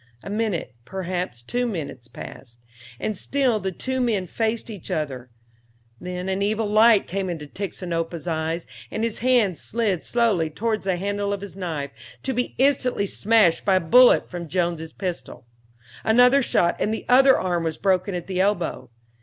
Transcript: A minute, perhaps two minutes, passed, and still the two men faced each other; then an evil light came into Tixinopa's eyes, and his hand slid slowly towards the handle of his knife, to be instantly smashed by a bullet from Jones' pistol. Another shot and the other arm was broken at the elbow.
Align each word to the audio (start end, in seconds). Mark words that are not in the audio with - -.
A 0.23 0.31
minute, 0.31 0.73
perhaps 0.83 1.43
two 1.43 1.67
minutes, 1.67 2.07
passed, 2.07 2.59
and 2.99 3.15
still 3.15 3.59
the 3.59 3.71
two 3.71 4.01
men 4.01 4.25
faced 4.25 4.71
each 4.71 4.89
other; 4.89 5.29
then 5.99 6.27
an 6.27 6.41
evil 6.41 6.65
light 6.65 7.05
came 7.05 7.29
into 7.29 7.45
Tixinopa's 7.45 8.25
eyes, 8.25 8.65
and 8.89 9.03
his 9.03 9.19
hand 9.19 9.59
slid 9.59 10.03
slowly 10.03 10.49
towards 10.49 10.85
the 10.85 10.97
handle 10.97 11.31
of 11.31 11.41
his 11.41 11.55
knife, 11.55 11.91
to 12.23 12.33
be 12.33 12.55
instantly 12.57 13.05
smashed 13.05 13.63
by 13.63 13.75
a 13.75 13.79
bullet 13.79 14.27
from 14.27 14.47
Jones' 14.49 14.91
pistol. 14.91 15.45
Another 16.03 16.41
shot 16.41 16.75
and 16.79 16.91
the 16.91 17.05
other 17.07 17.37
arm 17.39 17.63
was 17.63 17.77
broken 17.77 18.15
at 18.15 18.25
the 18.25 18.41
elbow. 18.41 18.89